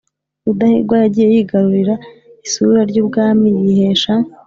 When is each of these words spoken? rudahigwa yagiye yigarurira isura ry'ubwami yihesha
rudahigwa 0.45 0.95
yagiye 1.03 1.27
yigarurira 1.35 1.95
isura 2.45 2.79
ry'ubwami 2.89 3.47
yihesha 3.65 4.13